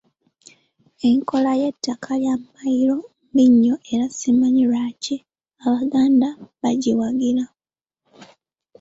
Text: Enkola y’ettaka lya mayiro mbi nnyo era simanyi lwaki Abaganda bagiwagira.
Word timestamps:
Enkola 1.09 1.51
y’ettaka 1.61 2.11
lya 2.21 2.33
mayiro 2.49 2.97
mbi 3.31 3.43
nnyo 3.51 3.75
era 3.93 4.05
simanyi 4.17 4.63
lwaki 4.69 5.15
Abaganda 5.65 6.27
bagiwagira. 6.61 7.43